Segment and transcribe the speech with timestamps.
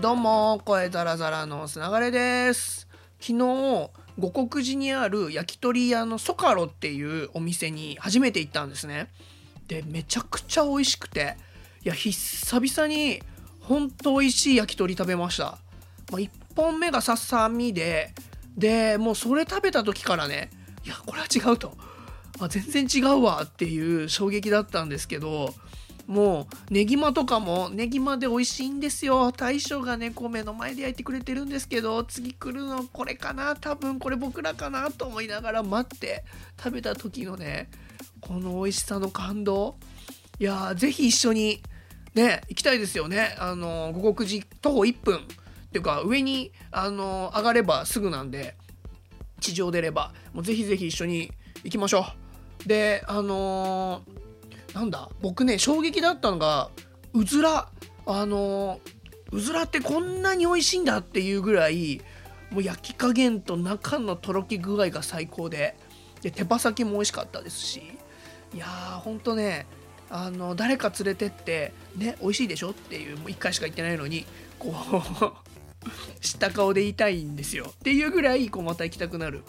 [0.00, 2.86] どうも声ザラザラのつながれです。
[3.18, 9.10] 昨日五国寺にある焼き鳥屋のソカロっていうお店に初めて行ったんですね。
[9.66, 11.36] でめちゃくちゃ美味しくて。
[11.84, 13.20] いや久々に
[13.60, 15.58] ほんと美味しい焼き鳥食べました、
[16.12, 18.12] まあ、1本目がささみで
[18.56, 20.50] でもうそれ食べた時からね
[20.84, 21.76] いやこれは違うと。
[22.38, 25.54] あ全然違うわっていう衝撃だったんですけど
[26.08, 29.30] もうねぎまとかもねぎまで美味しいんですよ。
[29.30, 33.54] 大将がねこう目の前で焼いてくれてるんですけど次来るのこれかな。
[33.56, 36.24] 多分これ僕らかなと思いながら待って
[36.56, 37.68] 食べた時のね
[38.22, 39.76] この美味しさの感動。
[40.38, 41.62] いやーぜひ一緒に
[42.14, 43.36] ね行きたいですよね。
[43.38, 45.20] あの五国寺徒歩1分っ
[45.70, 48.56] ていうか上にあの上がればすぐなんで
[49.40, 50.14] 地上出れば。
[50.32, 51.30] もうぜひぜひ一緒に
[51.64, 52.06] 行きましょ
[52.64, 52.66] う。
[52.66, 54.27] であのー
[54.74, 55.08] なんだ？
[55.20, 56.70] 僕ね衝撃だったのが
[57.14, 57.68] うずら
[58.06, 58.80] あの
[59.32, 62.00] うずらってこんなに美味しいんだっていうぐらい
[62.50, 65.76] もう焼き加減と中のとろけ具合が最高で
[66.22, 67.82] で手羽先も美味しかったですし
[68.54, 69.66] いやーほんとね
[70.10, 74.24] あの誰か連れてってね美味しいでしょっていうもう1回しか言ってないのに
[74.58, 75.47] こう
[76.20, 77.72] 知った顔でいたいんですよ。
[77.72, 79.42] っていうぐらいこうまた行きたくなる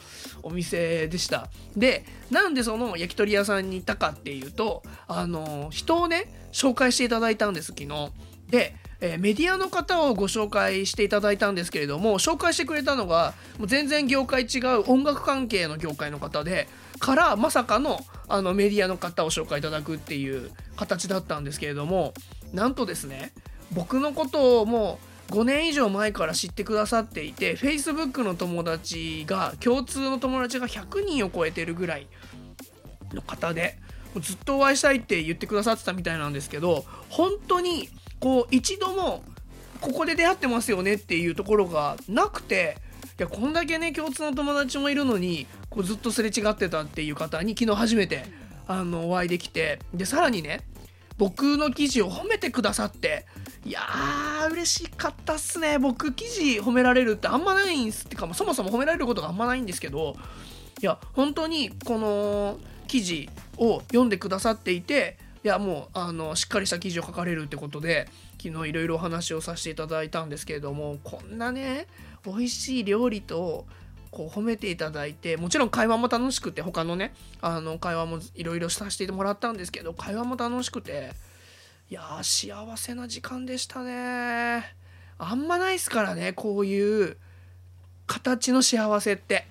[0.44, 1.50] お店でした。
[1.76, 8.12] でなんでその焼き鳥屋さんに行ったかっていうとあの人をね紹介していただいたんです昨日。
[8.50, 16.68] でえメディアの方をご紹介していただいたんですけれども紹介してくれたのがもう全然業界違う音楽関係の業界の方で
[17.00, 22.14] からまさかのあのメディアの方を紹介いただくっていう形だったんですけれども
[22.54, 23.32] なんとですね
[23.72, 32.08] 僕のことをもう5年以上前から知ってくださっていて Facebook の友達が共通の友達が100人を超えてるぐらい
[33.14, 33.78] の方で
[34.22, 39.24] ずっとお会いしたいって言ってくださってたみたいなんですけど本当にこう一度も
[39.82, 42.78] ここで出会ってますよねっていうところがなくて
[43.20, 48.26] いやこんだけね共通の友達もいるのにこうずっとすれ違ってたっていう方に昨日初めて
[48.68, 50.62] あのお会いできてでさらにね
[51.18, 53.26] 僕の記事を褒めてくださって
[53.66, 55.80] いやー嬉しかったっすね。
[55.80, 58.06] 僕記事褒められるってあんまないんす。
[58.06, 60.16] ってかもそもそも褒められることがあんまないんですけど
[60.82, 68.08] いや本当にこの記事を読んでくださっていていやもうあのしっかりした記事を書かれるってことで
[68.42, 71.88] 昨日いろいろお話をさせていただいたんですけれどもこんなね
[72.26, 73.66] 美味しい料理と
[74.12, 81.12] こう褒めていただいてもちろん会話も楽しくて他のねあの会話もいろいろさせてもらったんですけど会話も楽しくて
[81.92, 84.64] いや幸せな時間でしたね。
[85.18, 87.18] あんまないっすからねこういう
[88.06, 89.48] 形の幸せって。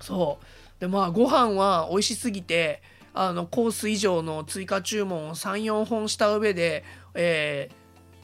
[0.00, 0.80] そう。
[0.80, 2.80] でまあご飯は美味しすぎて
[3.12, 7.70] あのコース以上の追加注文を34本した上で、え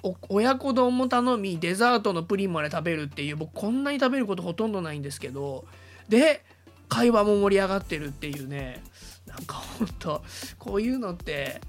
[0.05, 5.65] ー、親子丼も頼みデザートのプリンまで食べるっていう僕こんなに食べることほとんどないんですけど
[6.09, 6.45] で
[6.89, 8.85] 会話も盛り上がってるっていうね。
[9.27, 10.23] なんかほんと
[10.59, 11.61] こういうのって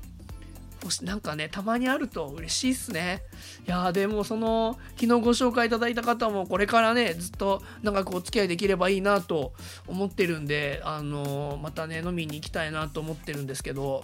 [1.03, 3.23] なんかねたまにあると嬉しいっすね。
[3.67, 9.53] いやでもその昨日ご紹介いただいた方もこれからねずっと長くお付き合いできればいいなと
[9.87, 14.03] 思ってるんであのまたね飲みに行きたいなと思ってるんですけど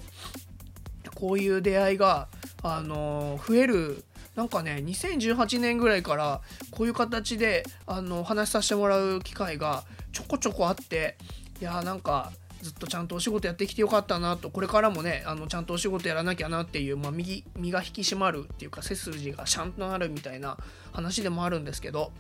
[1.16, 2.28] こういう出会いが
[2.64, 4.04] あの増える
[4.36, 6.42] なんかね2018年ぐらいから
[6.72, 9.84] こういう形であのお話しさせてもらう機会が
[10.14, 11.18] ちょこちょこあって
[11.60, 12.32] いやーなんか
[12.62, 20.58] ずっとちゃんとお仕事やってきてよかったなとこれからもねあのちゃんとお仕事やらなきゃなっていう、まあ、右身が引き締まるっていうか背筋がシャンとなるみたいな
[20.92, 22.12] 話でもあるんですけど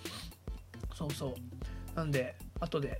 [0.93, 1.33] そうそう。
[1.95, 2.99] なんで後で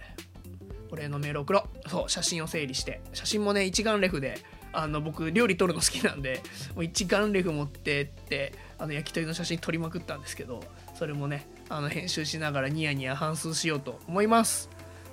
[0.91, 1.89] お礼のメール送ろう。
[1.89, 3.01] そう写真を整理して。
[3.13, 4.39] 写真もね一眼レフで
[4.73, 6.41] あの僕料理撮るの好きなんで
[6.75, 10.63] もう一眼レフ持ってってあの焼き鳥の写真撮りまくったんですけど
[10.95, 14.69] それもねあの編集しながらニヤニヤ反数しようと思います。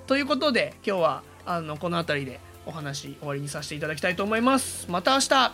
[0.07, 4.85] ということで今日はあのこの辺りでお話終わりにさせていただきたいと思います。
[4.87, 5.51] また明日。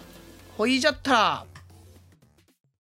[0.57, 1.45] ほいじゃった